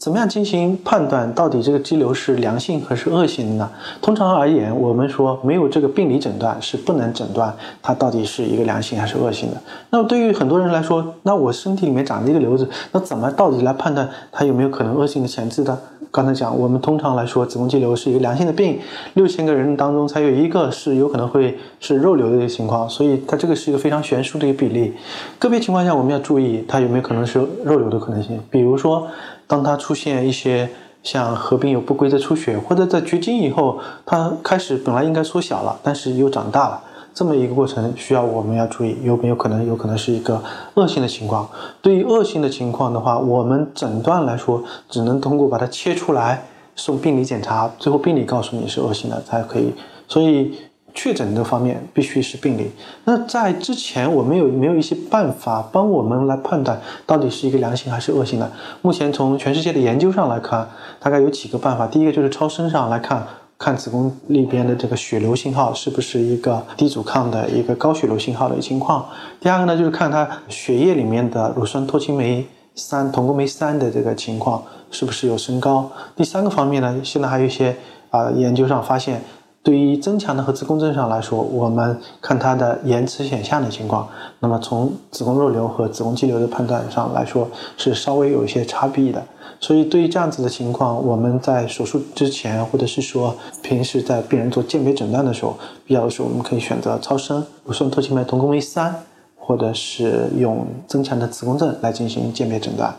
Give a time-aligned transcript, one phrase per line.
[0.00, 1.30] 怎么样进行判断？
[1.34, 3.70] 到底这个肌瘤是良性还是恶性的呢？
[4.00, 9.58] 通常而言，我们说没有这个病理诊断是不能诊断它到底是一个良性还是恶性的。
[9.90, 15.78] 那么对于很多人来说，那我身体里面长着一个瘤子，那怎么到底来判断它有没有可能恶性的前置的？
[16.10, 18.78] 刚才讲，我们通常来说，子宫肌瘤是一个良性的病，
[19.12, 24.94] 六千个人当中才有一个是有可能会是肉瘤的一个情况，所以它这个是一个非常悬殊的一个比例。
[25.38, 29.06] 个别情况下，我们要注意它有没有可能是肉瘤的可能性，比如说。
[29.50, 30.70] 当它出现一些
[31.02, 36.80] 像合并有不规则出血，或者在绝经以后，它开始本来应该缩小了，但是又长大了，
[37.12, 40.40] 这么一个过程需要我们要注意有没有可能有可能是一个
[40.74, 41.48] 恶性的情况。
[41.82, 46.44] 对于恶性的情况的话，我们诊断来说只能通过把它切出来
[46.76, 49.74] 送病理检查，最后病理告诉你是恶性的才可以。
[50.06, 50.54] 所以。
[50.94, 52.70] 确诊的方面必须是病理。
[53.04, 58.50] 那在之前，我们有没有一些办法帮我们来判断到底是一个良性还是恶性的？
[58.82, 61.86] 目前从全世界的研究上来看，大概有几个办法。
[61.86, 63.26] 第一个就是超声上来看，
[63.58, 69.06] 看子宫里边的这个血流信号是不是一个低阻抗的一个高血流信号的情况。
[69.40, 75.90] 第二个呢，就是看它血液里面的乳酸脱氢酶三、酮共酶三的这个情况是不是有升高。
[76.16, 77.76] 第三个方面呢，现在还有一些
[78.10, 79.22] 啊研究上发现。
[79.62, 84.08] 对于增强的核磁共振上来说，我们看它的延迟显像的情况，
[84.38, 89.22] 那么从子宫肉瘤和子宫肌瘤的判断上来说，是稍微有一些差别的。
[89.60, 99.04] 所以对于这样子的情况，我们在手术之前，或者是说平时在病人做鉴别诊断的时候，必要的时候我们可以选择超声、乳酸脱氢酶、酮共酶三，
[99.36, 102.98] 或者是用增强的磁共振来进行鉴别诊断。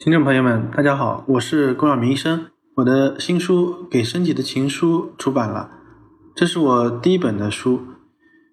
[0.00, 2.46] 听众朋友们，大家好，我是龚晓明医生。
[2.76, 5.70] 我的新书《给升级的情书》出版了，
[6.34, 7.82] 这是我第一本的书。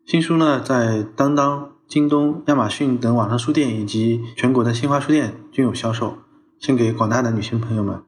[0.05, 6.17] 新书呢，在当当、京东、亚马逊等网上书店以及全国的新华书店均有销售，
[6.59, 8.03] 献给广大的女性朋友们。